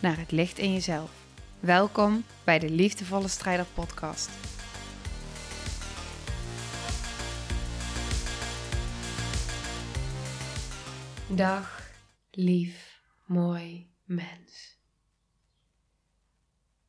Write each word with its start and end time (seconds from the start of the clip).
naar 0.00 0.18
het 0.18 0.30
licht 0.30 0.58
in 0.58 0.72
jezelf. 0.72 1.10
Welkom 1.60 2.24
bij 2.44 2.58
de 2.58 2.70
Liefdevolle 2.70 3.28
Strijder 3.28 3.66
Podcast. 3.74 4.30
Dag, 11.28 11.90
lief, 12.30 13.00
mooi 13.26 13.90
mens. 14.04 14.78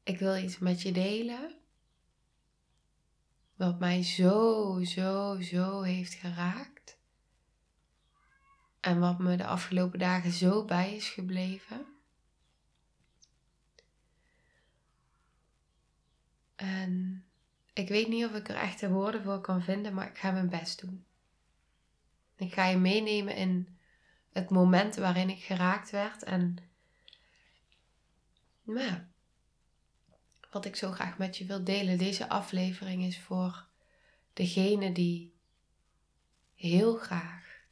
Ik 0.04 0.20
wil 0.20 0.36
iets 0.38 0.60
met 0.60 0.82
je 0.82 0.92
delen 0.92 1.56
wat 3.56 3.80
mij 3.80 4.04
zo, 4.04 4.80
zo, 4.84 5.42
zo 5.42 5.82
heeft 5.82 6.14
geraakt. 6.14 7.00
En 8.80 9.00
wat 9.00 9.20
me 9.20 9.36
de 9.36 9.46
afgelopen 9.46 10.00
dagen 10.00 10.32
zo 10.32 10.66
bij 10.66 10.96
is 10.96 11.10
gebleven. 11.10 11.86
En 16.62 17.26
ik 17.74 17.88
weet 17.88 18.08
niet 18.08 18.26
of 18.26 18.34
ik 18.34 18.50
er 18.50 18.56
echte 18.56 18.90
woorden 18.90 19.24
voor 19.24 19.42
kan 19.42 19.62
vinden, 19.62 19.94
maar 19.94 20.08
ik 20.08 20.18
ga 20.18 20.32
mijn 20.32 20.50
best 20.50 20.82
doen. 20.82 21.06
Ik 22.36 22.54
ga 22.54 22.66
je 22.66 22.78
meenemen 22.78 23.36
in 23.36 23.78
het 24.32 24.50
moment 24.50 24.96
waarin 24.96 25.30
ik 25.30 25.44
geraakt 25.44 25.90
werd 25.90 26.24
en 26.24 26.58
nou, 28.64 29.00
wat 30.52 30.66
ik 30.66 30.76
zo 30.76 30.92
graag 30.92 31.18
met 31.18 31.38
je 31.38 31.46
wil 31.46 31.64
delen. 31.64 31.98
Deze 31.98 32.30
aflevering 32.30 33.04
is 33.04 33.20
voor 33.20 33.68
degene 34.34 34.92
die 34.92 35.34
heel 36.56 36.96
graag 36.96 37.66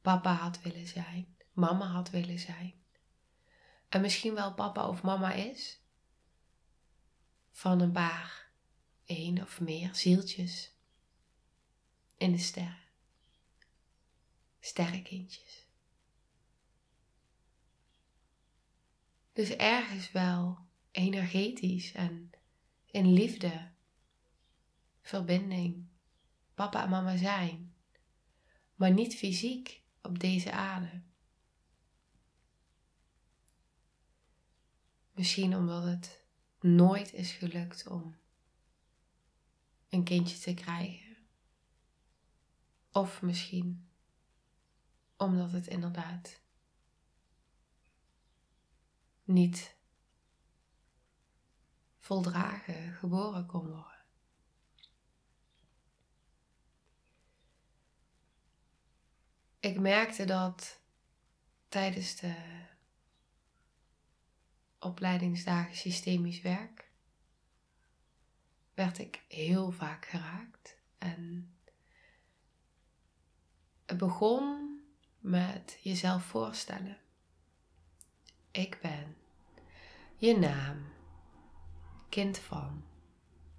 papa 0.00 0.32
had 0.32 0.62
willen 0.62 0.86
zijn, 0.86 1.36
mama 1.52 1.86
had 1.86 2.10
willen 2.10 2.38
zijn. 2.38 2.74
En 3.88 4.00
misschien 4.00 4.34
wel 4.34 4.54
papa 4.54 4.88
of 4.88 5.02
mama 5.02 5.32
is 5.32 5.83
van 7.54 7.80
een 7.80 7.92
paar, 7.92 8.50
één 9.04 9.42
of 9.42 9.60
meer 9.60 9.94
zieltjes 9.94 10.72
in 12.16 12.32
de 12.32 12.38
sterren. 12.38 12.82
Sterrenkindjes. 14.60 15.66
Dus 19.32 19.50
ergens 19.50 20.12
wel 20.12 20.58
energetisch 20.90 21.92
en 21.92 22.30
in 22.86 23.12
liefde, 23.12 23.70
verbinding, 25.00 25.86
papa 26.54 26.82
en 26.82 26.90
mama 26.90 27.16
zijn, 27.16 27.74
maar 28.74 28.92
niet 28.92 29.16
fysiek 29.16 29.82
op 30.02 30.18
deze 30.18 30.52
aarde. 30.52 31.02
Misschien 35.12 35.56
omdat 35.56 35.84
het 35.84 36.23
nooit 36.64 37.12
is 37.12 37.32
gelukt 37.32 37.86
om 37.86 38.16
een 39.88 40.04
kindje 40.04 40.38
te 40.38 40.54
krijgen. 40.54 41.16
Of 42.92 43.22
misschien 43.22 43.88
omdat 45.16 45.52
het 45.52 45.66
inderdaad 45.66 46.40
niet 49.24 49.76
voldragen 51.98 52.92
geboren 52.92 53.46
kon 53.46 53.66
worden. 53.66 54.04
Ik 59.60 59.80
merkte 59.80 60.24
dat 60.24 60.80
tijdens 61.68 62.16
de 62.16 62.34
opleidingsdagen 64.84 65.76
systemisch 65.76 66.40
werk 66.40 66.90
werd 68.74 68.98
ik 68.98 69.24
heel 69.28 69.70
vaak 69.70 70.06
geraakt. 70.06 70.76
En 70.98 71.54
het 73.86 73.98
begon 73.98 74.78
met 75.18 75.78
jezelf 75.82 76.24
voorstellen. 76.24 76.98
Ik 78.50 78.78
ben 78.82 79.16
je 80.16 80.38
naam, 80.38 80.92
kind 82.08 82.38
van 82.38 82.84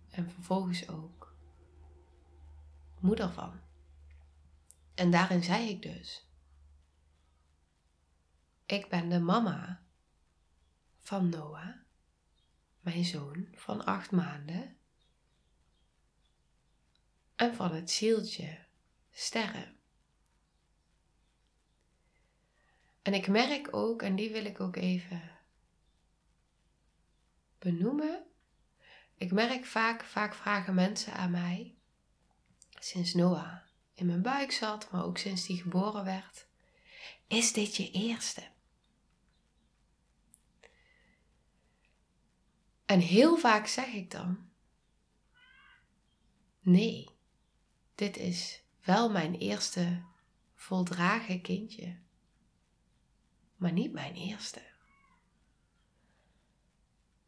en 0.09 0.31
vervolgens 0.31 0.88
ook 0.90 1.35
moeder 3.00 3.31
van. 3.31 3.59
En 4.94 5.12
daarin 5.12 5.44
zei 5.44 5.69
ik 5.69 5.81
dus: 5.81 6.28
Ik 8.66 8.90
ben 8.90 9.09
de 9.09 9.19
mama 9.19 9.84
van 11.05 11.29
Noah, 11.29 11.75
mijn 12.79 13.05
zoon 13.05 13.47
van 13.53 13.85
acht 13.85 14.11
maanden, 14.11 14.77
en 17.35 17.55
van 17.55 17.73
het 17.73 17.91
zieltje 17.91 18.66
sterren. 19.11 19.77
En 23.01 23.13
ik 23.13 23.27
merk 23.27 23.75
ook, 23.75 24.01
en 24.01 24.16
die 24.16 24.31
wil 24.31 24.45
ik 24.45 24.59
ook 24.59 24.75
even 24.75 25.31
benoemen. 27.59 28.25
Ik 29.17 29.31
merk 29.31 29.66
vaak, 29.66 30.03
vaak 30.03 30.33
vragen 30.33 30.75
mensen 30.75 31.13
aan 31.13 31.31
mij, 31.31 31.75
sinds 32.79 33.13
Noah 33.13 33.57
in 33.93 34.05
mijn 34.05 34.22
buik 34.22 34.51
zat, 34.51 34.91
maar 34.91 35.03
ook 35.03 35.17
sinds 35.17 35.45
die 35.45 35.61
geboren 35.61 36.03
werd, 36.03 36.47
is 37.27 37.53
dit 37.53 37.75
je 37.75 37.91
eerste? 37.91 38.53
En 42.85 43.00
heel 43.00 43.38
vaak 43.38 43.68
zeg 43.68 43.94
ik 43.94 44.12
dan: 44.12 44.50
Nee, 46.62 47.09
dit 47.96 48.18
is 48.18 48.63
wel 48.84 49.12
mijn 49.12 49.35
eerste 49.35 50.03
voldragen 50.56 51.41
kindje, 51.41 51.97
maar 53.56 53.72
niet 53.72 53.91
mijn 53.94 54.13
eerste. 54.13 54.62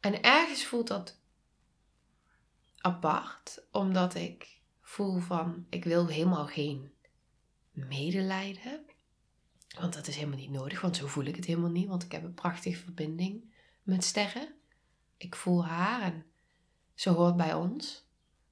En 0.00 0.22
ergens 0.22 0.64
voelt 0.64 0.88
dat 0.88 1.20
apart, 2.78 3.62
omdat 3.72 4.14
ik 4.14 4.60
voel 4.80 5.18
van 5.18 5.66
ik 5.68 5.84
wil 5.84 6.06
helemaal 6.06 6.46
geen 6.46 6.92
medelijden. 7.72 8.84
Want 9.78 9.94
dat 9.94 10.06
is 10.06 10.14
helemaal 10.14 10.38
niet 10.38 10.50
nodig, 10.50 10.80
want 10.80 10.96
zo 10.96 11.06
voel 11.06 11.24
ik 11.24 11.36
het 11.36 11.44
helemaal 11.44 11.70
niet, 11.70 11.88
want 11.88 12.02
ik 12.02 12.12
heb 12.12 12.22
een 12.22 12.34
prachtige 12.34 12.82
verbinding 12.82 13.52
met 13.82 14.04
sterren. 14.04 14.57
Ik 15.18 15.34
voel 15.36 15.66
haar 15.66 16.02
en 16.02 16.26
ze 16.94 17.10
hoort 17.10 17.36
bij 17.36 17.54
ons. 17.54 18.06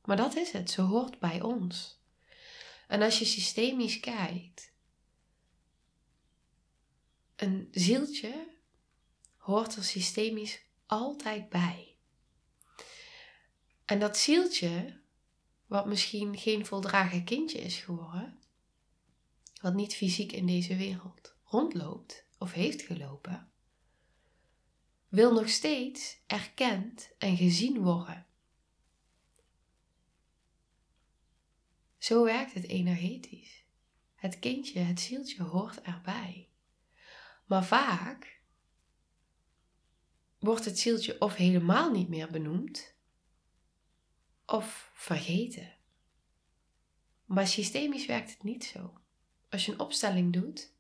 Maar 0.04 0.16
dat 0.16 0.37
is 0.37 0.53
het, 0.53 0.71
ze 0.71 0.81
hoort 0.81 1.19
bij 1.19 1.41
ons. 1.41 2.00
En 2.88 3.03
als 3.03 3.19
je 3.19 3.25
systemisch 3.25 4.00
kijkt, 4.00 4.72
een 7.37 7.69
zieltje 7.71 8.46
hoort 9.37 9.76
er 9.76 9.85
systemisch 9.85 10.61
altijd 10.87 11.49
bij. 11.49 11.96
En 13.85 13.99
dat 13.99 14.17
zieltje, 14.17 15.00
wat 15.67 15.87
misschien 15.87 16.38
geen 16.38 16.67
voldragen 16.67 17.25
kindje 17.25 17.58
is 17.58 17.76
geworden, 17.76 18.38
wat 19.61 19.75
niet 19.75 19.94
fysiek 19.94 20.32
in 20.32 20.46
deze 20.46 20.76
wereld 20.76 21.35
rondloopt 21.44 22.25
of 22.38 22.52
heeft 22.52 22.82
gelopen, 22.82 23.50
wil 25.17 25.33
nog 25.33 25.49
steeds 25.49 26.19
erkend 26.27 27.11
en 27.19 27.37
gezien 27.37 27.83
worden. 27.83 28.27
Zo 31.99 32.25
werkt 32.25 32.53
het 32.55 32.67
energetisch. 32.67 33.65
Het 34.15 34.39
kindje, 34.39 34.79
het 34.79 35.01
zieltje 35.01 35.43
hoort 35.43 35.81
erbij. 35.81 36.49
Maar 37.47 37.65
vaak 37.65 38.41
wordt 40.39 40.65
het 40.65 40.79
zieltje 40.79 41.21
of 41.21 41.35
helemaal 41.35 41.91
niet 41.91 42.09
meer 42.09 42.31
benoemd, 42.31 42.95
of 44.47 44.91
vergeten. 44.95 45.75
Maar 47.25 47.47
systemisch 47.47 48.07
werkt 48.07 48.31
het 48.31 48.43
niet 48.43 48.65
zo. 48.65 49.01
Als 49.49 49.67
je 49.67 49.73
een 49.73 49.81
opstelling 49.81 50.33
doet 50.33 50.73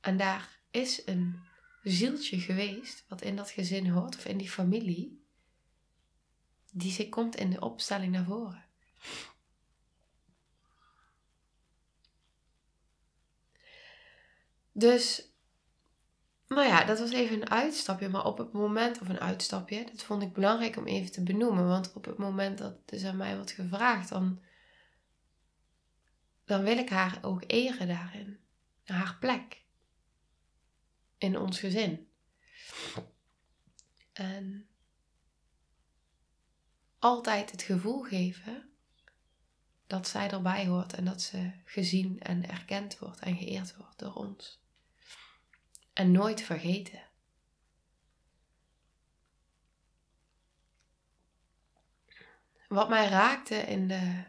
en 0.00 0.16
daar 0.16 0.60
is 0.70 1.06
een 1.06 1.50
zieltje 1.82 2.40
geweest, 2.40 3.04
wat 3.08 3.22
in 3.22 3.36
dat 3.36 3.50
gezin 3.50 3.88
hoort 3.88 4.16
of 4.16 4.24
in 4.24 4.36
die 4.36 4.50
familie, 4.50 5.24
die 6.72 7.08
komt 7.08 7.36
in 7.36 7.50
de 7.50 7.60
opstelling 7.60 8.12
naar 8.12 8.24
voren. 8.24 8.64
Dus, 14.72 15.32
nou 16.48 16.66
ja, 16.66 16.84
dat 16.84 16.98
was 16.98 17.10
even 17.10 17.36
een 17.36 17.50
uitstapje. 17.50 18.08
Maar 18.08 18.24
op 18.24 18.38
het 18.38 18.52
moment, 18.52 19.00
of 19.00 19.08
een 19.08 19.20
uitstapje, 19.20 19.84
dat 19.84 20.02
vond 20.02 20.22
ik 20.22 20.32
belangrijk 20.32 20.76
om 20.76 20.86
even 20.86 21.12
te 21.12 21.22
benoemen. 21.22 21.66
Want 21.66 21.92
op 21.92 22.04
het 22.04 22.18
moment 22.18 22.58
dat 22.58 22.88
dus 22.88 23.04
aan 23.04 23.16
mij 23.16 23.34
wordt 23.34 23.50
gevraagd, 23.50 24.08
dan, 24.08 24.40
dan 26.44 26.62
wil 26.62 26.78
ik 26.78 26.88
haar 26.88 27.18
ook 27.22 27.42
eren 27.46 27.88
daarin. 27.88 28.38
Haar 28.84 29.16
plek. 29.20 29.61
In 31.22 31.38
ons 31.38 31.58
gezin. 31.58 32.08
En 34.12 34.68
altijd 36.98 37.50
het 37.50 37.62
gevoel 37.62 38.02
geven 38.02 38.70
dat 39.86 40.08
zij 40.08 40.30
erbij 40.30 40.66
hoort 40.66 40.92
en 40.92 41.04
dat 41.04 41.22
ze 41.22 41.52
gezien 41.64 42.20
en 42.20 42.48
erkend 42.48 42.98
wordt 42.98 43.20
en 43.20 43.36
geëerd 43.36 43.76
wordt 43.76 43.98
door 43.98 44.14
ons. 44.14 44.60
En 45.92 46.12
nooit 46.12 46.40
vergeten. 46.40 47.02
Wat 52.68 52.88
mij 52.88 53.08
raakte 53.08 53.56
in 53.56 53.88
de 53.88 54.24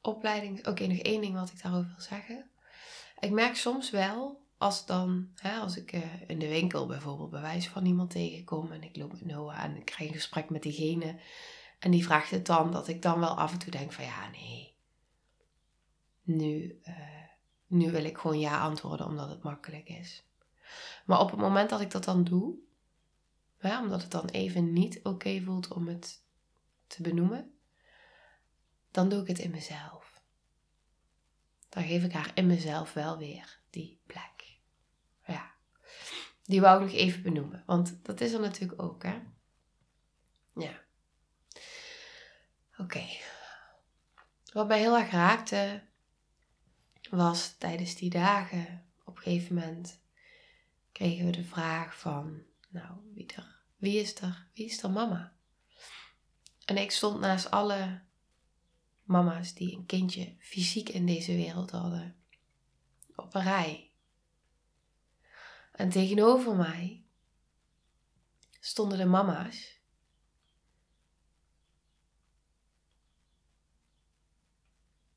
opleiding. 0.00 0.66
Oké, 0.66 0.86
nog 0.86 0.98
één 0.98 1.20
ding 1.20 1.34
wat 1.34 1.50
ik 1.50 1.62
daarover 1.62 1.90
wil 1.90 2.00
zeggen. 2.00 2.50
Ik 3.18 3.30
merk 3.30 3.56
soms 3.56 3.90
wel 3.90 4.44
als 4.58 4.86
dan, 4.86 5.28
hè, 5.34 5.58
als 5.58 5.76
ik 5.76 5.92
uh, 5.92 6.02
in 6.26 6.38
de 6.38 6.48
winkel 6.48 6.86
bijvoorbeeld 6.86 7.30
bewijs 7.30 7.68
van 7.68 7.86
iemand 7.86 8.10
tegenkom 8.10 8.72
en 8.72 8.82
ik 8.82 8.96
loop 8.96 9.12
met 9.12 9.24
Noah 9.24 9.64
en 9.64 9.76
ik 9.76 9.84
krijg 9.84 10.08
een 10.08 10.16
gesprek 10.16 10.50
met 10.50 10.62
diegene 10.62 11.20
en 11.78 11.90
die 11.90 12.04
vraagt 12.04 12.30
het 12.30 12.46
dan, 12.46 12.72
dat 12.72 12.88
ik 12.88 13.02
dan 13.02 13.20
wel 13.20 13.38
af 13.38 13.52
en 13.52 13.58
toe 13.58 13.70
denk 13.70 13.92
van 13.92 14.04
ja, 14.04 14.30
nee, 14.30 14.76
nu, 16.22 16.80
uh, 16.84 16.94
nu 17.66 17.90
wil 17.90 18.04
ik 18.04 18.18
gewoon 18.18 18.38
ja 18.38 18.60
antwoorden 18.60 19.06
omdat 19.06 19.28
het 19.28 19.42
makkelijk 19.42 19.88
is. 19.88 20.24
Maar 21.04 21.20
op 21.20 21.30
het 21.30 21.40
moment 21.40 21.70
dat 21.70 21.80
ik 21.80 21.90
dat 21.90 22.04
dan 22.04 22.24
doe, 22.24 22.54
hè, 23.58 23.80
omdat 23.80 24.02
het 24.02 24.10
dan 24.10 24.26
even 24.26 24.72
niet 24.72 25.00
oké 25.02 25.40
voelt 25.40 25.68
om 25.68 25.88
het 25.88 26.22
te 26.86 27.02
benoemen, 27.02 27.54
dan 28.90 29.08
doe 29.08 29.20
ik 29.20 29.26
het 29.26 29.38
in 29.38 29.50
mezelf. 29.50 30.05
Dan 31.76 31.84
geef 31.84 32.04
ik 32.04 32.12
haar 32.12 32.30
in 32.34 32.46
mezelf 32.46 32.92
wel 32.92 33.18
weer 33.18 33.60
die 33.70 34.00
plek. 34.06 34.58
Ja, 35.26 35.54
die 36.44 36.60
wou 36.60 36.84
ik 36.84 36.90
nog 36.90 37.00
even 37.00 37.22
benoemen, 37.22 37.62
want 37.66 38.04
dat 38.04 38.20
is 38.20 38.32
er 38.32 38.40
natuurlijk 38.40 38.82
ook, 38.82 39.02
hè? 39.02 39.18
Ja. 40.54 40.80
Oké. 42.78 43.06
Wat 44.52 44.68
mij 44.68 44.78
heel 44.78 44.98
erg 44.98 45.10
raakte 45.10 45.82
was 47.10 47.56
tijdens 47.58 47.94
die 47.94 48.10
dagen, 48.10 48.84
op 49.04 49.16
een 49.16 49.22
gegeven 49.22 49.54
moment 49.54 50.00
kregen 50.92 51.24
we 51.24 51.30
de 51.30 51.44
vraag 51.44 51.98
van, 51.98 52.42
nou, 52.68 53.12
wie, 53.14 53.26
er, 53.26 53.60
wie, 53.76 54.00
is, 54.00 54.14
er, 54.14 54.46
wie 54.54 54.66
is 54.66 54.82
er 54.82 54.90
mama? 54.90 55.36
En 56.64 56.76
ik 56.76 56.90
stond 56.90 57.20
naast 57.20 57.50
alle 57.50 58.04
mama's 59.06 59.54
die 59.54 59.76
een 59.76 59.86
kindje 59.86 60.36
fysiek 60.38 60.88
in 60.88 61.06
deze 61.06 61.32
wereld 61.32 61.70
hadden, 61.70 62.16
op 63.16 63.34
een 63.34 63.42
rij. 63.42 63.90
En 65.72 65.88
tegenover 65.88 66.56
mij 66.56 67.04
stonden 68.60 68.98
de 68.98 69.04
mama's 69.04 69.80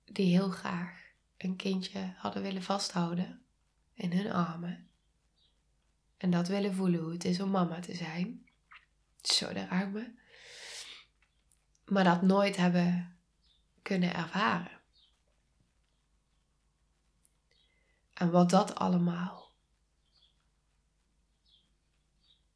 die 0.06 0.32
heel 0.32 0.50
graag 0.50 1.08
een 1.38 1.56
kindje 1.56 2.14
hadden 2.18 2.42
willen 2.42 2.64
vasthouden 2.64 3.42
in 3.94 4.12
hun 4.12 4.32
armen. 4.32 4.90
En 6.18 6.32
dat 6.32 6.48
willen 6.48 6.74
voelen 6.74 7.00
hoe 7.00 7.12
het 7.12 7.26
is 7.26 7.42
om 7.42 7.50
mama 7.50 7.80
te 7.80 7.96
zijn. 7.96 8.50
Zo, 9.22 9.46
raakt 9.46 9.92
me. 9.92 10.12
Maar 11.86 12.04
dat 12.04 12.22
nooit 12.22 12.56
hebben 12.56 13.19
kunnen 13.90 14.14
ervaren. 14.14 14.82
En 18.14 18.32
wat 18.32 18.50
dat 18.50 18.76
allemaal 18.76 19.52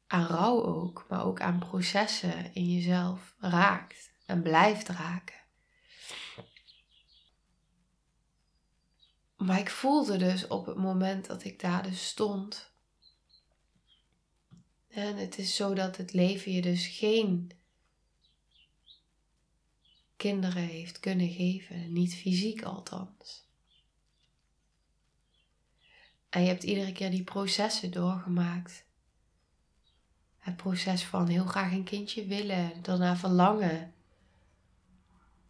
aan 0.06 0.26
rouw 0.26 0.64
ook, 0.64 1.06
maar 1.08 1.24
ook 1.24 1.40
aan 1.40 1.58
processen 1.58 2.54
in 2.54 2.72
jezelf 2.72 3.34
raakt 3.38 4.10
en 4.26 4.42
blijft 4.42 4.88
raken. 4.88 5.42
Maar 9.36 9.58
ik 9.58 9.70
voelde 9.70 10.16
dus 10.16 10.46
op 10.46 10.66
het 10.66 10.76
moment 10.76 11.26
dat 11.26 11.44
ik 11.44 11.60
daar 11.60 11.82
dus 11.82 12.06
stond. 12.06 12.72
En 14.88 15.16
het 15.16 15.38
is 15.38 15.56
zo 15.56 15.74
dat 15.74 15.96
het 15.96 16.12
leven 16.12 16.52
je 16.52 16.62
dus 16.62 16.86
geen 16.86 17.63
kinderen 20.24 20.62
heeft 20.62 21.00
kunnen 21.00 21.30
geven, 21.30 21.92
niet 21.92 22.14
fysiek 22.14 22.62
althans. 22.62 23.48
En 26.28 26.42
je 26.42 26.48
hebt 26.48 26.62
iedere 26.62 26.92
keer 26.92 27.10
die 27.10 27.24
processen 27.24 27.90
doorgemaakt. 27.90 28.84
Het 30.38 30.56
proces 30.56 31.04
van 31.04 31.28
heel 31.28 31.44
graag 31.44 31.72
een 31.72 31.84
kindje 31.84 32.26
willen, 32.26 32.82
daarna 32.82 33.16
verlangen, 33.16 33.94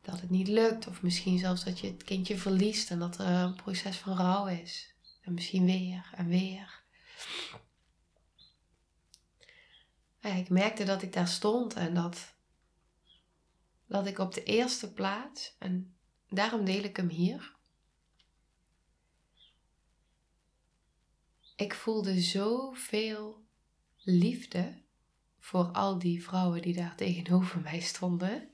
dat 0.03 0.21
het 0.21 0.31
niet 0.31 0.49
lukt. 0.49 0.87
Of 0.87 1.03
misschien 1.03 1.38
zelfs 1.38 1.65
dat 1.65 1.79
je 1.79 1.87
het 1.87 2.05
kindje 2.05 2.38
verliest 2.38 2.91
en 2.91 2.99
dat 2.99 3.19
er 3.19 3.27
een 3.27 3.55
proces 3.55 3.97
van 3.97 4.17
rouw 4.17 4.47
is. 4.47 4.94
En 5.20 5.35
misschien 5.35 5.65
weer 5.65 6.11
en 6.15 6.29
weer. 6.29 6.82
Ik 10.20 10.49
merkte 10.49 10.85
dat 10.85 11.03
ik 11.03 11.12
daar 11.12 11.29
stond 11.29 11.75
en 11.75 11.94
dat, 11.94 12.33
dat 13.86 14.06
ik 14.06 14.19
op 14.19 14.34
de 14.34 14.42
eerste 14.42 14.92
plaats, 14.92 15.56
en 15.58 15.96
daarom 16.28 16.64
deel 16.64 16.82
ik 16.82 16.96
hem 16.96 17.08
hier. 17.08 17.56
Ik 21.56 21.75
voelde 21.75 22.20
zoveel 22.20 23.44
liefde 23.96 24.82
voor 25.38 25.64
al 25.64 25.98
die 25.98 26.24
vrouwen 26.24 26.62
die 26.62 26.74
daar 26.74 26.96
tegenover 26.96 27.60
mij 27.60 27.81
stonden. 27.81 28.50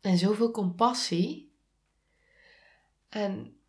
En 0.00 0.18
zoveel 0.18 0.50
compassie. 0.50 1.52
En 3.08 3.60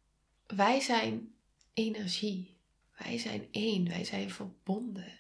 wij 0.48 0.80
zijn 0.80 1.36
energie. 1.74 2.58
Wij 2.98 3.18
zijn 3.18 3.48
één. 3.52 3.88
Wij 3.88 4.04
zijn 4.04 4.32
verbonden. 4.32 5.20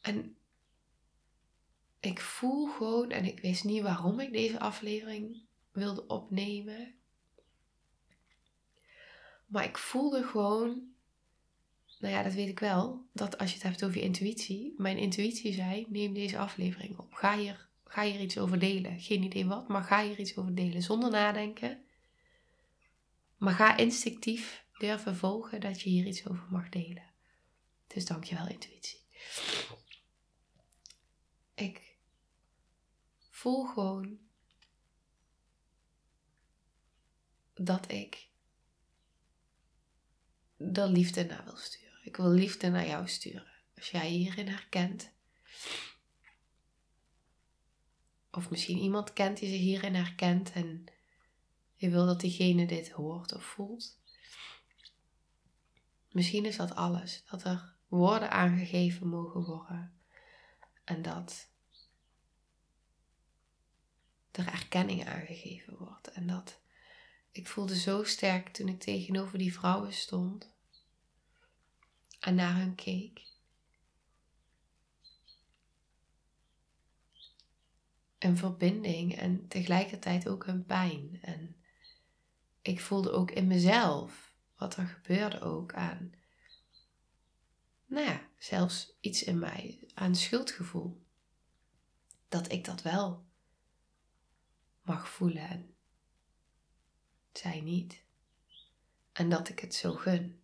En 0.00 0.36
ik 2.00 2.20
voel 2.20 2.66
gewoon, 2.66 3.10
en 3.10 3.24
ik 3.24 3.40
wist 3.40 3.64
niet 3.64 3.82
waarom 3.82 4.20
ik 4.20 4.32
deze 4.32 4.58
aflevering 4.58 5.42
wilde 5.72 6.06
opnemen. 6.06 6.94
Maar 9.46 9.64
ik 9.64 9.78
voelde 9.78 10.22
gewoon, 10.22 10.82
nou 11.98 12.14
ja, 12.14 12.22
dat 12.22 12.34
weet 12.34 12.48
ik 12.48 12.58
wel, 12.58 13.04
dat 13.12 13.38
als 13.38 13.48
je 13.48 13.54
het 13.54 13.64
hebt 13.64 13.84
over 13.84 13.96
je 13.96 14.02
intuïtie, 14.02 14.74
mijn 14.76 14.98
intuïtie 14.98 15.52
zei: 15.52 15.86
neem 15.88 16.14
deze 16.14 16.38
aflevering 16.38 16.98
op. 16.98 17.12
Ga 17.12 17.36
hier 17.38 17.68
Ga 17.90 18.02
hier 18.02 18.20
iets 18.20 18.38
over 18.38 18.58
delen. 18.58 19.00
Geen 19.00 19.22
idee 19.22 19.46
wat, 19.46 19.68
maar 19.68 19.82
ga 19.82 20.02
hier 20.02 20.18
iets 20.18 20.36
over 20.36 20.54
delen. 20.54 20.82
Zonder 20.82 21.10
nadenken. 21.10 21.84
Maar 23.36 23.54
ga 23.54 23.76
instinctief 23.76 24.64
durven 24.78 25.16
volgen 25.16 25.60
dat 25.60 25.80
je 25.80 25.90
hier 25.90 26.06
iets 26.06 26.28
over 26.28 26.46
mag 26.50 26.68
delen. 26.68 27.10
Dus 27.86 28.06
dankjewel 28.06 28.48
intuïtie. 28.48 28.98
Ik 31.54 31.89
voel 33.40 33.66
gewoon 33.66 34.18
dat 37.54 37.90
ik 37.90 38.28
de 40.56 40.88
liefde 40.88 41.24
naar 41.24 41.44
wil 41.44 41.56
sturen. 41.56 41.98
Ik 42.04 42.16
wil 42.16 42.30
liefde 42.30 42.70
naar 42.70 42.86
jou 42.86 43.08
sturen. 43.08 43.52
Als 43.76 43.90
jij 43.90 44.08
hierin 44.08 44.48
herkent 44.48 45.12
of 48.30 48.50
misschien 48.50 48.78
iemand 48.78 49.12
kent 49.12 49.38
die 49.38 49.48
zich 49.48 49.58
hierin 49.58 49.94
herkent 49.94 50.52
en 50.52 50.84
je 51.74 51.90
wil 51.90 52.06
dat 52.06 52.20
diegene 52.20 52.66
dit 52.66 52.90
hoort 52.90 53.34
of 53.34 53.44
voelt. 53.44 53.98
Misschien 56.10 56.44
is 56.44 56.56
dat 56.56 56.74
alles. 56.74 57.22
Dat 57.30 57.44
er 57.44 57.74
woorden 57.88 58.30
aangegeven 58.30 59.08
mogen 59.08 59.44
worden. 59.44 60.00
En 60.84 61.02
dat 61.02 61.48
er 64.32 64.46
erkenning 64.46 65.06
aangegeven 65.06 65.76
wordt. 65.76 66.12
En 66.12 66.26
dat 66.26 66.60
ik 67.30 67.48
voelde 67.48 67.78
zo 67.78 68.04
sterk 68.04 68.48
toen 68.48 68.68
ik 68.68 68.80
tegenover 68.80 69.38
die 69.38 69.52
vrouwen 69.52 69.92
stond 69.92 70.50
en 72.20 72.34
naar 72.34 72.56
hun 72.56 72.74
keek. 72.74 73.28
Een 78.18 78.36
verbinding 78.36 79.16
en 79.16 79.48
tegelijkertijd 79.48 80.28
ook 80.28 80.46
een 80.46 80.64
pijn. 80.64 81.18
En 81.22 81.56
ik 82.62 82.80
voelde 82.80 83.10
ook 83.10 83.30
in 83.30 83.46
mezelf 83.46 84.34
wat 84.56 84.76
er 84.76 84.86
gebeurde 84.86 85.40
ook 85.40 85.74
aan, 85.74 86.12
nou 87.86 88.18
zelfs 88.38 88.92
iets 89.00 89.22
in 89.22 89.38
mij, 89.38 89.88
aan 89.94 90.14
schuldgevoel. 90.14 91.02
Dat 92.28 92.52
ik 92.52 92.64
dat 92.64 92.82
wel 92.82 93.29
mag 94.90 95.08
voelen 95.08 95.48
en 95.48 95.74
zij 97.32 97.60
niet. 97.60 98.02
En 99.12 99.28
dat 99.28 99.48
ik 99.48 99.58
het 99.58 99.74
zo 99.74 99.92
gun. 99.92 100.42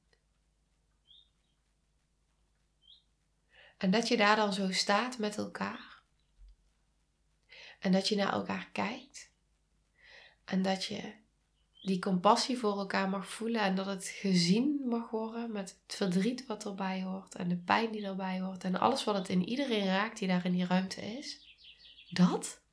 En 3.76 3.90
dat 3.90 4.08
je 4.08 4.16
daar 4.16 4.36
dan 4.36 4.52
zo 4.52 4.72
staat 4.72 5.18
met 5.18 5.36
elkaar. 5.36 6.02
En 7.78 7.92
dat 7.92 8.08
je 8.08 8.16
naar 8.16 8.32
elkaar 8.32 8.68
kijkt. 8.72 9.30
En 10.44 10.62
dat 10.62 10.84
je 10.84 11.14
die 11.82 11.98
compassie 11.98 12.58
voor 12.58 12.78
elkaar 12.78 13.08
mag 13.08 13.28
voelen 13.28 13.60
en 13.60 13.74
dat 13.74 13.86
het 13.86 14.06
gezien 14.06 14.82
mag 14.84 15.10
worden 15.10 15.52
met 15.52 15.80
het 15.86 15.96
verdriet 15.96 16.46
wat 16.46 16.64
erbij 16.64 17.02
hoort 17.02 17.34
en 17.34 17.48
de 17.48 17.56
pijn 17.56 17.92
die 17.92 18.04
erbij 18.04 18.40
hoort 18.40 18.64
en 18.64 18.76
alles 18.76 19.04
wat 19.04 19.14
het 19.14 19.28
in 19.28 19.48
iedereen 19.48 19.86
raakt 19.86 20.18
die 20.18 20.28
daar 20.28 20.44
in 20.44 20.52
die 20.52 20.66
ruimte 20.66 21.00
is. 21.00 21.56
Dat? 22.10 22.64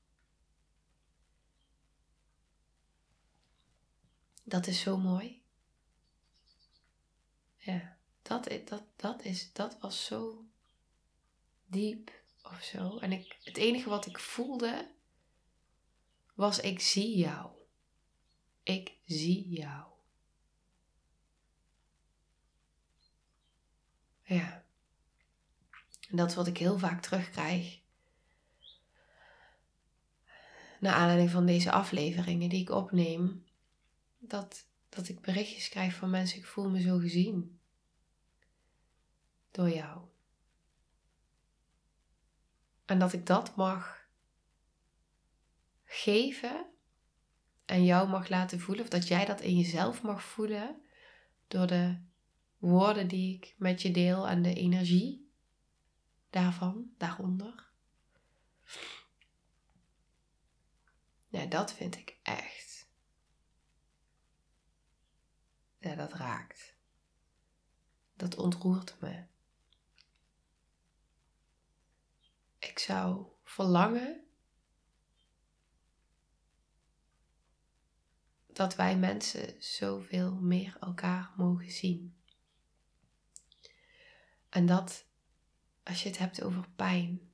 Dat 4.44 4.68
is 4.68 4.80
zo 4.80 4.98
mooi. 4.98 5.42
Ja, 7.58 7.98
dat, 8.22 8.50
dat, 8.66 8.84
dat, 8.96 9.24
is, 9.24 9.54
dat 9.54 9.78
was 9.80 10.06
zo 10.06 10.46
diep 11.66 12.12
of 12.44 12.64
zo. 12.64 12.98
En 12.98 13.12
ik, 13.12 13.38
het 13.44 13.58
enige 13.58 13.90
wat 13.90 14.06
ik 14.06 14.20
voelde 14.20 14.92
was: 16.34 16.60
ik 16.60 16.80
zie 16.80 17.18
jou. 17.18 17.50
Ik 18.64 18.92
zie 19.06 19.50
jou. 19.50 19.92
Ja. 24.24 24.64
En 26.10 26.18
dat 26.18 26.30
is 26.30 26.36
wat 26.36 26.48
ik 26.48 26.58
heel 26.58 26.80
vaak 26.80 27.02
terugkrijg. 27.02 27.82
Naar 30.80 30.94
aanleiding 30.94 31.30
van 31.30 31.46
deze 31.46 31.72
afleveringen 31.72 32.50
die 32.50 32.62
ik 32.62 32.70
opneem. 32.70 33.46
Dat, 34.28 34.68
dat 34.90 35.10
ik 35.10 35.22
berichtjes 35.22 35.70
krijg 35.70 35.96
van 35.96 36.10
mensen. 36.10 36.38
Ik 36.38 36.46
voel 36.46 36.70
me 36.70 36.82
zo 36.82 36.98
gezien. 36.98 37.60
Door 39.52 39.70
jou. 39.70 40.02
En 42.86 43.00
dat 43.00 43.14
ik 43.14 43.26
dat 43.26 43.56
mag 43.56 44.08
geven 45.86 46.66
en 47.66 47.86
jou 47.86 48.10
mag 48.10 48.30
laten 48.30 48.60
voelen, 48.60 48.84
of 48.84 48.90
dat 48.90 49.08
jij 49.08 49.26
dat 49.26 49.42
in 49.42 49.58
jezelf 49.58 50.02
mag 50.02 50.24
voelen 50.24 50.82
door 51.48 51.68
de 51.68 51.98
woorden 52.58 53.08
die 53.08 53.36
ik 53.36 53.56
met 53.58 53.82
je 53.82 53.92
deel 53.92 54.28
en 54.28 54.42
de 54.42 54.54
energie 54.54 55.32
daarvan, 56.30 56.94
daaronder. 56.98 57.72
Ja, 61.30 61.46
dat 61.46 61.74
vind 61.74 61.96
ik 61.96 62.18
echt. 62.22 62.83
Ja, 65.84 65.96
dat 65.96 66.14
raakt. 66.14 66.76
Dat 68.16 68.36
ontroert 68.36 68.96
me. 69.00 69.24
Ik 72.60 72.80
zou 72.80 73.26
verlangen 73.44 74.24
dat 78.48 78.76
wij 78.76 78.98
mensen 78.98 79.64
zoveel 79.64 80.36
meer 80.36 80.78
elkaar 80.80 81.32
mogen 81.38 81.72
zien. 81.72 82.16
En 84.50 84.66
dat 84.66 85.06
als 85.84 86.04
je 86.04 86.10
het 86.10 86.18
hebt 86.18 86.44
over 86.44 86.70
pijn, 86.76 87.34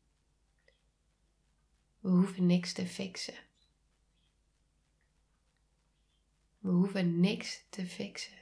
we 2.00 2.10
hoeven 2.10 2.46
niks 2.46 2.74
te 2.74 2.88
fixen. 2.88 3.48
We 6.60 6.70
hoeven 6.70 7.20
niks 7.20 7.65
te 7.70 7.86
fixen. 7.86 8.38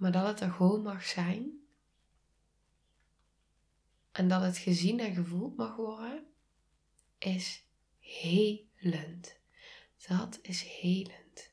Maar 0.00 0.12
dat 0.12 0.26
het 0.26 0.40
er 0.40 0.50
gewoon 0.52 0.82
mag 0.82 1.04
zijn. 1.04 1.50
En 4.12 4.28
dat 4.28 4.42
het 4.42 4.58
gezien 4.58 5.00
en 5.00 5.14
gevoeld 5.14 5.56
mag 5.56 5.76
worden, 5.76 6.26
is 7.18 7.64
helend. 7.98 9.36
Dat 10.08 10.38
is 10.42 10.62
helend. 10.62 11.52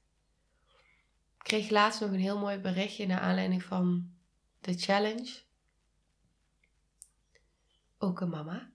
Ik 1.37 1.43
kreeg 1.43 1.69
laatst 1.69 2.01
nog 2.01 2.09
een 2.09 2.19
heel 2.19 2.39
mooi 2.39 2.57
berichtje 2.57 3.05
naar 3.05 3.19
aanleiding 3.19 3.63
van 3.63 4.13
de 4.61 4.73
challenge. 4.73 5.41
Ook 7.97 8.19
een 8.19 8.29
mama. 8.29 8.71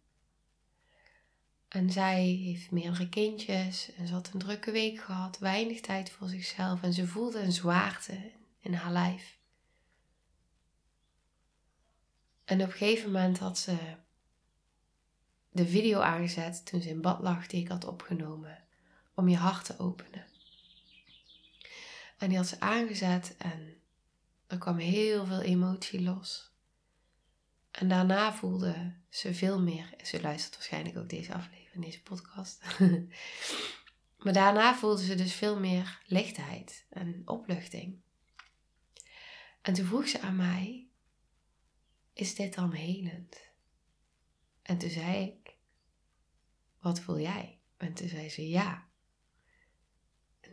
En 1.69 1.91
zij 1.91 2.25
heeft 2.25 2.71
meerdere 2.71 3.09
kindjes 3.09 3.95
en 3.95 4.07
ze 4.07 4.13
had 4.13 4.31
een 4.33 4.39
drukke 4.39 4.71
week 4.71 5.01
gehad, 5.01 5.39
weinig 5.39 5.81
tijd 5.81 6.11
voor 6.11 6.29
zichzelf 6.29 6.83
en 6.83 6.93
ze 6.93 7.07
voelde 7.07 7.41
een 7.41 7.53
zwaarte 7.53 8.33
in 8.61 8.75
haar 8.75 8.93
lijf. 8.93 9.41
En 12.45 12.61
op 12.63 12.67
een 12.67 12.73
gegeven 12.73 13.11
moment 13.11 13.39
had 13.39 13.59
ze 13.59 13.77
de 15.51 15.67
video 15.67 16.01
aangezet 16.01 16.67
toen 16.67 16.81
ze 16.81 16.89
in 16.89 17.01
bad 17.01 17.21
lag 17.21 17.47
die 17.47 17.61
ik 17.63 17.69
had 17.69 17.85
opgenomen 17.85 18.65
om 19.15 19.29
je 19.29 19.37
hart 19.37 19.65
te 19.65 19.79
openen. 19.79 20.27
En 22.19 22.29
die 22.29 22.37
had 22.37 22.47
ze 22.47 22.61
aangezet 22.61 23.35
en 23.39 23.77
er 24.47 24.59
kwam 24.59 24.79
heel 24.79 25.27
veel 25.27 25.41
emotie 25.41 26.03
los. 26.03 26.51
En 27.71 27.89
daarna 27.89 28.33
voelde 28.33 28.95
ze 29.09 29.35
veel 29.35 29.61
meer. 29.61 29.95
Ze 30.03 30.21
luistert 30.21 30.55
waarschijnlijk 30.55 30.97
ook 30.97 31.09
deze 31.09 31.35
aflevering, 31.35 31.85
deze 31.85 32.03
podcast. 32.03 32.63
maar 34.23 34.33
daarna 34.33 34.75
voelde 34.75 35.05
ze 35.05 35.15
dus 35.15 35.33
veel 35.33 35.61
meer 35.61 36.01
lichtheid 36.07 36.87
en 36.91 37.23
opluchting. 37.25 38.01
En 39.63 39.75
toen 39.75 39.87
vroeg 39.87 40.09
ze 40.09 40.21
aan 40.21 40.37
mij: 40.37 40.89
Is 42.13 42.35
dit 42.35 42.55
dan 42.55 42.73
helend? 42.73 43.41
En 44.63 44.79
toen 44.79 44.91
zei 44.91 45.27
ik: 45.27 45.57
Wat 46.81 47.01
voel 47.01 47.21
jij? 47.21 47.61
En 47.77 47.93
toen 47.95 48.09
zei 48.09 48.31
ze 48.31 48.49
ja 48.49 48.91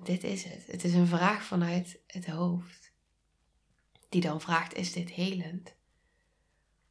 dit 0.04 0.24
is 0.24 0.44
het. 0.44 0.68
Het 0.68 0.84
is 0.84 0.94
een 0.94 1.08
vraag 1.08 1.44
vanuit 1.44 2.00
het 2.08 2.26
hoofd. 2.26 2.92
Die 4.10 4.22
dan 4.22 4.42
vraagt, 4.42 4.74
is 4.74 4.92
dit 4.94 5.10
helend? 5.10 5.76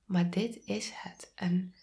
Maar 0.05 0.31
dit 0.31 0.65
is 0.65 0.91
het. 0.95 1.33
En 1.35 1.75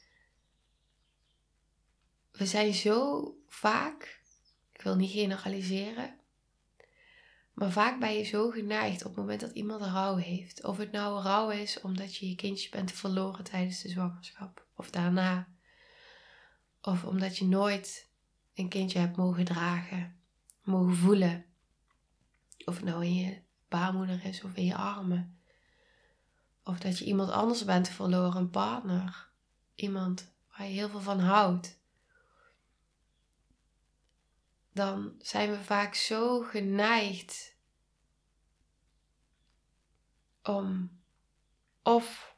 we 2.32 2.46
zijn 2.46 2.74
zo 2.74 3.32
vaak, 3.48 4.22
ik 4.74 4.82
wil 4.82 4.96
niet 4.96 5.12
generaliseren, 5.12 6.20
maar 7.56 7.72
vaak 7.72 8.00
ben 8.00 8.14
je 8.14 8.24
zo 8.24 8.50
geneigd 8.50 9.02
op 9.02 9.08
het 9.08 9.18
moment 9.18 9.40
dat 9.40 9.52
iemand 9.52 9.82
rouw 9.82 10.16
heeft. 10.16 10.64
Of 10.64 10.78
het 10.78 10.92
nou 10.92 11.22
rouw 11.22 11.50
is 11.50 11.82
omdat 11.82 12.16
je 12.16 12.30
je 12.30 12.36
kindje 12.36 12.70
bent 12.70 12.92
verloren 12.92 13.44
tijdens 13.44 13.82
de 13.82 13.90
zwangerschap 13.90 14.66
of 14.76 14.90
daarna. 14.90 15.48
Of 16.82 17.04
omdat 17.04 17.38
je 17.38 17.46
nooit 17.46 18.10
een 18.54 18.70
kindje 18.70 19.00
hebt 19.00 19.18
mogen 19.18 19.46
dragen 19.46 20.16
mogen 20.66 20.96
voelen. 20.96 21.46
Of 22.66 22.76
het 22.76 22.86
nou 22.86 23.06
in 23.06 23.16
je 23.16 23.42
baarmoeder 23.68 24.26
is 24.26 24.44
of 24.44 24.56
in 24.56 24.66
je 24.66 24.76
armen. 24.76 25.40
Of 26.64 26.80
dat 26.80 26.98
je 26.98 27.06
iemand 27.06 27.32
anders 27.32 27.66
bent 27.66 27.90
verloren, 27.90 28.42
een 28.42 28.50
partner. 28.50 29.28
Iemand 29.76 30.32
waar 30.50 30.68
je 30.68 30.74
heel 30.74 30.90
veel 30.90 31.02
van 31.02 31.20
houdt. 31.20 31.80
Dan 34.76 35.16
zijn 35.20 35.52
we 35.52 35.64
vaak 35.64 35.94
zo 35.94 36.42
geneigd 36.42 37.56
om 40.44 41.00
of 41.84 42.36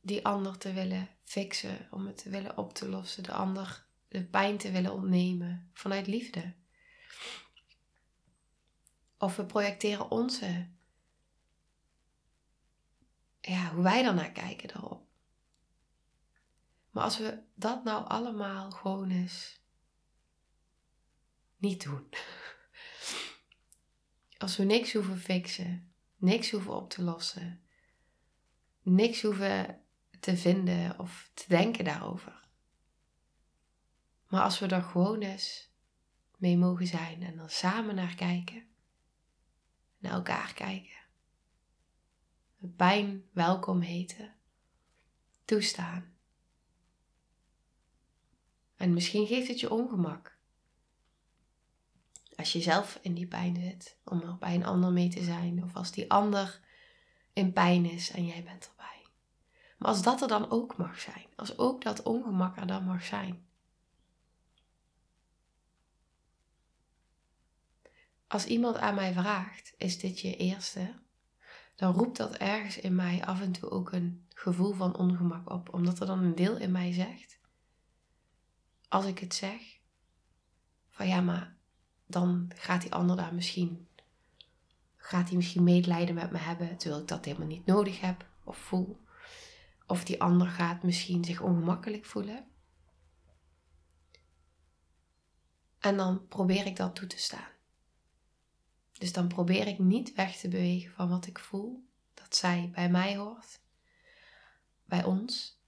die 0.00 0.24
ander 0.26 0.58
te 0.58 0.72
willen 0.72 1.08
fixen, 1.22 1.88
om 1.90 2.06
het 2.06 2.16
te 2.16 2.30
willen 2.30 2.58
op 2.58 2.74
te 2.74 2.88
lossen, 2.88 3.22
de 3.22 3.32
ander 3.32 3.86
de 4.08 4.24
pijn 4.24 4.58
te 4.58 4.70
willen 4.70 4.92
ontnemen 4.92 5.70
vanuit 5.72 6.06
liefde. 6.06 6.54
Of 9.18 9.36
we 9.36 9.44
projecteren 9.44 10.10
onze, 10.10 10.68
ja, 13.40 13.70
hoe 13.70 13.82
wij 13.82 14.02
naar 14.02 14.32
kijken 14.32 14.68
daarop. 14.68 15.06
Maar 16.90 17.04
als 17.04 17.18
we 17.18 17.42
dat 17.54 17.84
nou 17.84 18.08
allemaal 18.08 18.70
gewoon 18.70 19.10
eens 19.10 19.62
niet 21.64 21.82
doen. 21.82 22.08
Als 24.38 24.56
we 24.56 24.64
niks 24.64 24.92
hoeven 24.92 25.18
fixen, 25.18 25.92
niks 26.16 26.50
hoeven 26.50 26.74
op 26.74 26.90
te 26.90 27.02
lossen, 27.02 27.62
niks 28.82 29.22
hoeven 29.22 29.80
te 30.20 30.36
vinden 30.36 30.98
of 30.98 31.30
te 31.34 31.44
denken 31.48 31.84
daarover. 31.84 32.48
Maar 34.28 34.42
als 34.42 34.58
we 34.58 34.66
er 34.66 34.82
gewoon 34.82 35.20
eens 35.20 35.72
mee 36.36 36.56
mogen 36.56 36.86
zijn 36.86 37.22
en 37.22 37.36
dan 37.36 37.50
samen 37.50 37.94
naar 37.94 38.14
kijken, 38.14 38.66
naar 39.98 40.12
elkaar 40.12 40.54
kijken, 40.54 41.02
pijn 42.76 43.24
welkom 43.32 43.80
heten, 43.80 44.34
toestaan. 45.44 46.16
En 48.76 48.92
misschien 48.92 49.26
geeft 49.26 49.48
het 49.48 49.60
je 49.60 49.70
ongemak. 49.70 50.33
Als 52.36 52.52
je 52.52 52.60
zelf 52.60 52.98
in 53.02 53.14
die 53.14 53.26
pijn 53.26 53.56
zit, 53.56 53.96
om 54.04 54.20
er 54.20 54.38
bij 54.38 54.54
een 54.54 54.64
ander 54.64 54.92
mee 54.92 55.08
te 55.08 55.22
zijn, 55.22 55.64
of 55.64 55.76
als 55.76 55.90
die 55.90 56.10
ander 56.10 56.60
in 57.32 57.52
pijn 57.52 57.84
is 57.84 58.10
en 58.10 58.26
jij 58.26 58.42
bent 58.42 58.68
erbij. 58.68 59.06
Maar 59.78 59.88
als 59.88 60.02
dat 60.02 60.22
er 60.22 60.28
dan 60.28 60.50
ook 60.50 60.76
mag 60.76 61.00
zijn, 61.00 61.26
als 61.36 61.58
ook 61.58 61.82
dat 61.82 62.02
ongemak 62.02 62.56
er 62.56 62.66
dan 62.66 62.84
mag 62.84 63.04
zijn. 63.04 63.46
Als 68.26 68.46
iemand 68.46 68.76
aan 68.76 68.94
mij 68.94 69.12
vraagt, 69.12 69.74
is 69.76 69.98
dit 69.98 70.20
je 70.20 70.36
eerste? 70.36 71.02
Dan 71.74 71.94
roept 71.94 72.16
dat 72.16 72.34
ergens 72.34 72.78
in 72.78 72.94
mij 72.94 73.24
af 73.24 73.40
en 73.40 73.52
toe 73.52 73.70
ook 73.70 73.92
een 73.92 74.26
gevoel 74.28 74.72
van 74.72 74.96
ongemak 74.96 75.50
op. 75.50 75.74
Omdat 75.74 76.00
er 76.00 76.06
dan 76.06 76.18
een 76.18 76.34
deel 76.34 76.56
in 76.56 76.72
mij 76.72 76.92
zegt, 76.92 77.38
als 78.88 79.04
ik 79.04 79.18
het 79.18 79.34
zeg, 79.34 79.78
van 80.90 81.08
ja, 81.08 81.20
maar 81.20 81.53
dan 82.06 82.50
gaat 82.54 82.82
die 82.82 82.92
ander 82.92 83.16
daar 83.16 83.34
misschien, 83.34 83.88
gaat 84.96 85.28
hij 85.28 85.36
misschien 85.36 85.64
medelijden 85.64 86.14
met 86.14 86.30
me 86.30 86.38
hebben, 86.38 86.76
terwijl 86.76 87.00
ik 87.00 87.08
dat 87.08 87.24
helemaal 87.24 87.46
niet 87.46 87.66
nodig 87.66 88.00
heb 88.00 88.26
of 88.44 88.56
voel. 88.56 89.02
Of 89.86 90.04
die 90.04 90.22
ander 90.22 90.46
gaat 90.46 90.82
misschien 90.82 91.24
zich 91.24 91.40
ongemakkelijk 91.40 92.04
voelen. 92.04 92.46
En 95.78 95.96
dan 95.96 96.28
probeer 96.28 96.66
ik 96.66 96.76
dat 96.76 96.94
toe 96.94 97.06
te 97.06 97.18
staan. 97.18 97.52
Dus 98.92 99.12
dan 99.12 99.28
probeer 99.28 99.66
ik 99.66 99.78
niet 99.78 100.14
weg 100.14 100.36
te 100.36 100.48
bewegen 100.48 100.92
van 100.92 101.08
wat 101.08 101.26
ik 101.26 101.38
voel, 101.38 101.88
dat 102.14 102.36
zij 102.36 102.70
bij 102.74 102.90
mij 102.90 103.16
hoort, 103.16 103.60
bij 104.84 105.04
ons, 105.04 105.58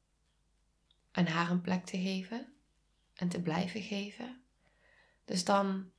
en 1.11 1.27
haar 1.27 1.51
een 1.51 1.61
plek 1.61 1.85
te 1.85 1.99
geven 1.99 2.53
en 3.15 3.29
te 3.29 3.43
blijven 3.43 3.83
geven. 3.83 4.41
Dus 5.25 5.45
dan 5.45 5.91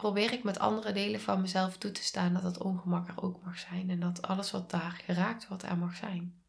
probeer 0.00 0.32
ik 0.32 0.42
met 0.42 0.58
andere 0.58 0.92
delen 0.92 1.20
van 1.20 1.40
mezelf 1.40 1.76
toe 1.76 1.90
te 1.90 2.02
staan 2.02 2.32
dat 2.32 2.42
het 2.42 2.58
ongemak 2.58 3.08
er 3.08 3.22
ook 3.22 3.42
mag 3.42 3.58
zijn 3.58 3.90
en 3.90 4.00
dat 4.00 4.22
alles 4.22 4.50
wat 4.50 4.70
daar 4.70 4.90
geraakt 4.90 5.48
wordt 5.48 5.62
er 5.62 5.78
mag 5.78 5.96
zijn. 5.96 6.42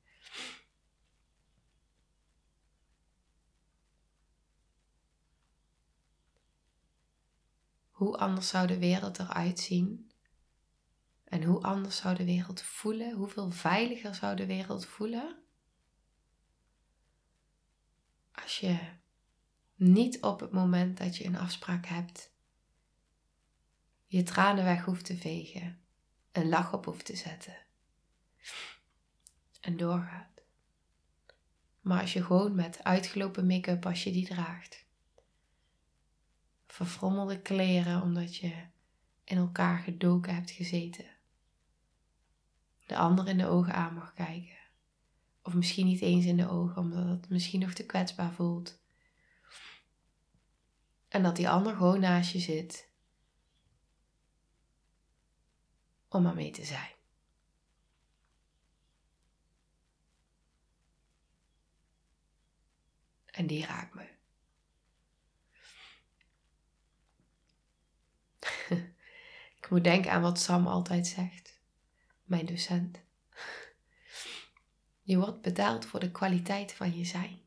Hoe 7.89 8.17
anders 8.17 8.47
zou 8.47 8.67
de 8.67 8.77
wereld 8.77 9.19
eruit 9.19 9.59
zien? 9.59 10.11
En 11.23 11.43
hoe 11.43 11.61
anders 11.61 11.97
zou 11.97 12.15
de 12.15 12.25
wereld 12.25 12.61
voelen? 12.61 13.13
Hoeveel 13.13 13.51
veiliger 13.51 14.15
zou 14.15 14.35
de 14.35 14.45
wereld 14.45 14.85
voelen? 14.85 15.43
Als 18.31 18.59
je 18.59 18.79
niet 19.75 20.21
op 20.21 20.39
het 20.39 20.51
moment 20.51 20.97
dat 20.97 21.17
je 21.17 21.25
een 21.25 21.37
afspraak 21.37 21.85
hebt, 21.85 22.30
je 24.11 24.23
tranen 24.23 24.63
weg 24.63 24.85
hoeft 24.85 25.05
te 25.05 25.17
vegen, 25.17 25.79
een 26.31 26.49
lach 26.49 26.73
op 26.73 26.85
hoeft 26.85 27.05
te 27.05 27.15
zetten 27.15 27.57
en 29.61 29.77
doorgaat. 29.77 30.41
Maar 31.81 32.01
als 32.01 32.13
je 32.13 32.23
gewoon 32.23 32.55
met 32.55 32.83
uitgelopen 32.83 33.47
make-up, 33.47 33.85
als 33.85 34.03
je 34.03 34.11
die 34.11 34.27
draagt, 34.27 34.85
verfrommelde 36.67 37.41
kleren 37.41 38.01
omdat 38.01 38.35
je 38.35 38.53
in 39.23 39.37
elkaar 39.37 39.79
gedoken 39.79 40.35
hebt 40.35 40.51
gezeten, 40.51 41.05
de 42.85 42.97
ander 42.97 43.27
in 43.27 43.37
de 43.37 43.47
ogen 43.47 43.73
aan 43.73 43.93
mag 43.93 44.13
kijken. 44.13 44.57
Of 45.41 45.53
misschien 45.53 45.85
niet 45.85 46.01
eens 46.01 46.25
in 46.25 46.37
de 46.37 46.49
ogen, 46.49 46.81
omdat 46.81 47.05
het 47.05 47.29
misschien 47.29 47.59
nog 47.59 47.73
te 47.73 47.85
kwetsbaar 47.85 48.33
voelt. 48.33 48.79
En 51.07 51.23
dat 51.23 51.35
die 51.35 51.49
ander 51.49 51.75
gewoon 51.75 51.99
naast 51.99 52.31
je 52.31 52.39
zit. 52.39 52.90
Om 56.13 56.25
er 56.25 56.33
mee 56.33 56.51
te 56.51 56.65
zijn. 56.65 56.91
En 63.25 63.47
die 63.47 63.65
raakt 63.65 63.93
me. 63.93 64.07
Ik 69.57 69.69
moet 69.69 69.83
denken 69.83 70.11
aan 70.11 70.21
wat 70.21 70.39
Sam 70.39 70.67
altijd 70.67 71.07
zegt, 71.07 71.59
mijn 72.23 72.45
docent. 72.45 72.99
Je 75.01 75.17
wordt 75.17 75.41
betaald 75.41 75.85
voor 75.85 75.99
de 75.99 76.11
kwaliteit 76.11 76.73
van 76.73 76.97
je 76.97 77.05
zijn. 77.05 77.41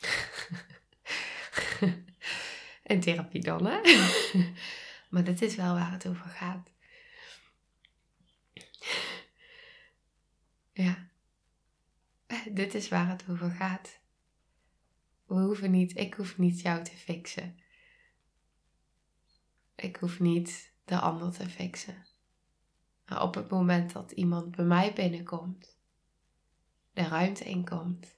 In 2.82 3.00
therapie 3.00 3.42
dan, 3.42 3.66
hè? 3.66 3.80
maar 5.10 5.24
dat 5.24 5.40
is 5.40 5.54
wel 5.54 5.74
waar 5.74 5.92
het 5.92 6.06
over 6.06 6.28
gaat. 6.28 6.70
Ja. 10.72 11.08
Dit 12.54 12.74
is 12.74 12.88
waar 12.88 13.08
het 13.08 13.24
over 13.28 13.50
gaat. 13.50 13.98
We 15.26 15.34
hoeven 15.34 15.70
niet, 15.70 15.96
ik 15.96 16.14
hoef 16.14 16.38
niet 16.38 16.60
jou 16.60 16.84
te 16.84 16.90
fixen. 16.90 17.58
Ik 19.74 19.96
hoef 19.96 20.20
niet 20.20 20.72
de 20.84 21.00
ander 21.00 21.32
te 21.32 21.48
fixen. 21.48 22.06
Maar 23.06 23.22
op 23.22 23.34
het 23.34 23.50
moment 23.50 23.92
dat 23.92 24.10
iemand 24.10 24.56
bij 24.56 24.64
mij 24.64 24.92
binnenkomt, 24.92 25.78
de 26.92 27.02
ruimte 27.02 27.44
inkomt, 27.44 28.16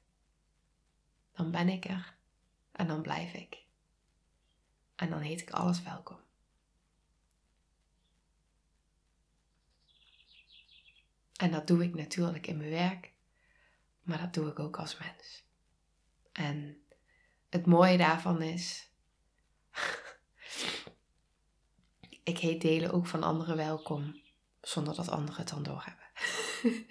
dan 1.32 1.50
ben 1.50 1.68
ik 1.68 1.84
er 1.84 2.16
en 2.72 2.86
dan 2.86 3.02
blijf 3.02 3.32
ik. 3.32 3.64
En 4.94 5.10
dan 5.10 5.20
heet 5.20 5.40
ik 5.40 5.50
alles 5.50 5.82
welkom. 5.82 6.18
En 11.36 11.50
dat 11.50 11.66
doe 11.66 11.84
ik 11.84 11.94
natuurlijk 11.94 12.46
in 12.46 12.56
mijn 12.56 12.70
werk, 12.70 13.11
maar 14.02 14.18
dat 14.18 14.34
doe 14.34 14.48
ik 14.48 14.58
ook 14.58 14.78
als 14.78 14.98
mens. 14.98 15.44
En 16.32 16.82
het 17.48 17.66
mooie 17.66 17.96
daarvan 17.96 18.42
is, 18.42 18.90
ik 22.22 22.38
heet 22.38 22.60
delen 22.60 22.92
ook 22.92 23.06
van 23.06 23.22
anderen 23.22 23.56
welkom, 23.56 24.22
zonder 24.60 24.94
dat 24.94 25.08
anderen 25.08 25.40
het 25.40 25.48
dan 25.48 25.62
doorhebben. 25.62 26.06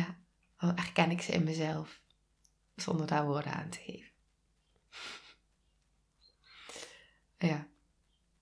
ja, 0.00 0.18
dan 0.58 0.76
herken 0.76 1.10
ik 1.10 1.22
ze 1.22 1.32
in 1.32 1.44
mezelf, 1.44 2.00
zonder 2.76 3.06
daar 3.06 3.26
woorden 3.26 3.52
aan 3.52 3.70
te 3.70 3.78
geven. 3.78 4.12
Ja, 7.38 7.66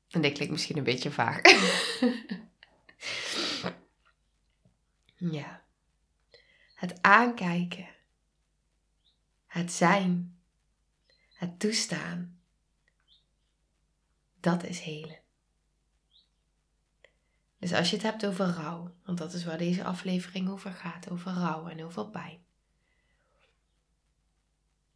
en 0.08 0.22
dit 0.22 0.32
klinkt 0.32 0.52
misschien 0.52 0.76
een 0.76 0.84
beetje 0.84 1.10
vaag. 1.10 1.40
ja, 5.16 5.61
het 6.82 7.02
aankijken, 7.02 7.88
het 9.46 9.72
zijn, 9.72 10.38
het 11.34 11.58
toestaan 11.58 12.40
dat 14.40 14.64
is 14.64 14.80
helen. 14.80 15.18
Dus 17.58 17.72
als 17.72 17.90
je 17.90 17.96
het 17.96 18.04
hebt 18.04 18.26
over 18.26 18.46
rouw, 18.46 18.94
want 19.04 19.18
dat 19.18 19.32
is 19.32 19.44
waar 19.44 19.58
deze 19.58 19.84
aflevering 19.84 20.48
over 20.48 20.72
gaat, 20.72 21.10
over 21.10 21.32
rouw 21.32 21.68
en 21.68 21.84
over 21.84 22.06
pijn. 22.06 22.44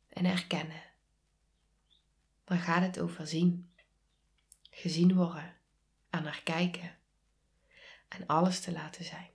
En 0.08 0.24
erkennen. 0.24 0.82
Dan 2.44 2.58
gaat 2.58 2.82
het 2.82 3.00
over 3.00 3.26
zien. 3.26 3.72
Gezien 4.70 5.14
worden. 5.14 5.56
En 6.10 6.22
naar 6.22 6.42
kijken. 6.42 6.98
En 8.08 8.26
alles 8.26 8.60
te 8.60 8.72
laten 8.72 9.04
zijn. 9.04 9.34